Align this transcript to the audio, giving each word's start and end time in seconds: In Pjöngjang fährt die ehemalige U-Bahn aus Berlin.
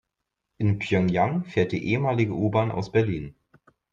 In 0.57 0.79
Pjöngjang 0.79 1.45
fährt 1.45 1.73
die 1.73 1.85
ehemalige 1.87 2.33
U-Bahn 2.33 2.71
aus 2.71 2.91
Berlin. 2.91 3.35